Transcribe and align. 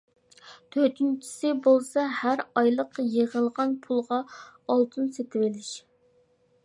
تۆتىنچىسى 0.75 1.51
بولسا 1.67 2.05
ھەر 2.21 2.41
ئايلىق 2.61 2.99
يىغىلغان 3.17 3.77
پۇلىغا 3.85 4.19
ئالتۇن 4.65 5.13
سېتىۋېلىش. 5.19 5.71